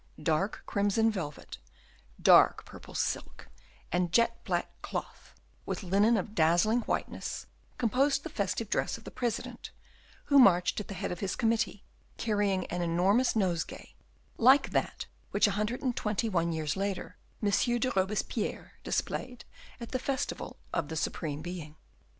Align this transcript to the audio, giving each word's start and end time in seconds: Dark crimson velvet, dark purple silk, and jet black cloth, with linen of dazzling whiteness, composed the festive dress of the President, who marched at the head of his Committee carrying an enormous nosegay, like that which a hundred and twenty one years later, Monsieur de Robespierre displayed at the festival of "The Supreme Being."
Dark 0.23 0.63
crimson 0.65 1.11
velvet, 1.11 1.59
dark 2.19 2.65
purple 2.65 2.95
silk, 2.95 3.49
and 3.91 4.11
jet 4.11 4.43
black 4.45 4.71
cloth, 4.81 5.35
with 5.63 5.83
linen 5.83 6.17
of 6.17 6.33
dazzling 6.33 6.81
whiteness, 6.89 7.45
composed 7.77 8.23
the 8.23 8.29
festive 8.29 8.67
dress 8.67 8.97
of 8.97 9.03
the 9.03 9.11
President, 9.11 9.69
who 10.25 10.39
marched 10.39 10.79
at 10.79 10.87
the 10.87 10.95
head 10.95 11.11
of 11.11 11.19
his 11.19 11.35
Committee 11.35 11.83
carrying 12.17 12.65
an 12.65 12.81
enormous 12.81 13.35
nosegay, 13.35 13.93
like 14.39 14.71
that 14.71 15.05
which 15.29 15.45
a 15.45 15.51
hundred 15.51 15.83
and 15.83 15.95
twenty 15.95 16.27
one 16.27 16.51
years 16.51 16.75
later, 16.75 17.15
Monsieur 17.39 17.77
de 17.77 17.91
Robespierre 17.95 18.73
displayed 18.83 19.45
at 19.79 19.91
the 19.91 19.99
festival 19.99 20.57
of 20.73 20.87
"The 20.87 20.95
Supreme 20.97 21.43
Being." 21.43 21.75